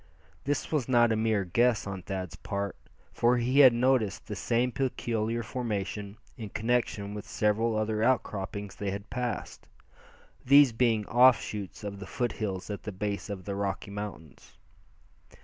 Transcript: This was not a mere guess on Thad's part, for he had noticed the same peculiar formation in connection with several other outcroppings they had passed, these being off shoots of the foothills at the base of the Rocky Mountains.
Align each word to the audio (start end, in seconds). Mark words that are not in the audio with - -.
This 0.45 0.71
was 0.71 0.89
not 0.89 1.11
a 1.11 1.15
mere 1.15 1.45
guess 1.45 1.85
on 1.85 2.01
Thad's 2.01 2.35
part, 2.35 2.75
for 3.13 3.37
he 3.37 3.59
had 3.59 3.71
noticed 3.71 4.25
the 4.25 4.35
same 4.35 4.71
peculiar 4.71 5.43
formation 5.43 6.17
in 6.35 6.49
connection 6.49 7.13
with 7.13 7.29
several 7.29 7.77
other 7.77 8.01
outcroppings 8.01 8.73
they 8.73 8.89
had 8.89 9.11
passed, 9.11 9.67
these 10.43 10.71
being 10.73 11.05
off 11.05 11.39
shoots 11.39 11.83
of 11.83 11.99
the 11.99 12.07
foothills 12.07 12.71
at 12.71 12.81
the 12.81 12.91
base 12.91 13.29
of 13.29 13.45
the 13.45 13.53
Rocky 13.53 13.91
Mountains. 13.91 14.57